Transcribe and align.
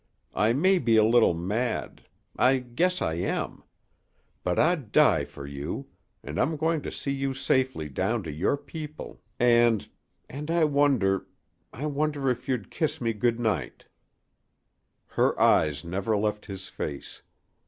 "I 0.33 0.51
may 0.51 0.79
be 0.79 0.95
a 0.95 1.03
little 1.03 1.35
mad. 1.35 2.07
I 2.35 2.57
guess 2.57 3.03
I 3.03 3.13
am. 3.17 3.61
But 4.43 4.57
I'd 4.57 4.91
die 4.91 5.25
for 5.25 5.45
you, 5.45 5.89
and 6.23 6.39
I'm 6.39 6.57
going 6.57 6.81
to 6.81 6.91
see 6.91 7.11
you 7.11 7.35
safely 7.35 7.87
down 7.87 8.23
to 8.23 8.31
your 8.31 8.57
people 8.57 9.21
and 9.39 9.87
and 10.27 10.49
I 10.49 10.63
wonder 10.63 11.27
I 11.71 11.85
wonder 11.85 12.31
if 12.31 12.49
you'd 12.49 12.71
kiss 12.71 12.99
me 12.99 13.13
good 13.13 13.39
night" 13.39 13.85
Her 15.05 15.39
eyes 15.39 15.85
never 15.85 16.17
left 16.17 16.47
his 16.47 16.67
face. 16.67 17.21